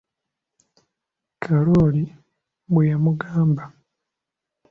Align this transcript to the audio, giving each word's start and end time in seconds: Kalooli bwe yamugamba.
Kalooli 1.43 2.03
bwe 2.71 2.83
yamugamba. 2.89 3.63